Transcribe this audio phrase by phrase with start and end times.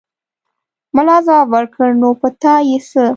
[0.95, 3.05] ملا ځواب ورکړ: نو په تا يې څه!